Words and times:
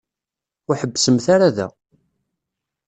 Ur 0.69 0.75
ḥebbsemt 0.81 1.25
ara 1.35 1.49
da. 1.57 1.67